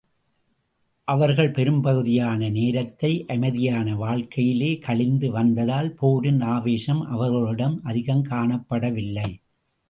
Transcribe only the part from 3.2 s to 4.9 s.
அமைதியான வாழ்க்கையிலே